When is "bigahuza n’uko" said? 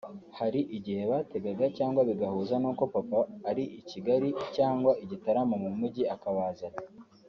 2.09-2.83